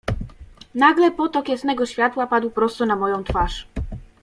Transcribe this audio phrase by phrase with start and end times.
[0.75, 3.67] "Nagle potok jasnego światła padł prosto na moją twarz."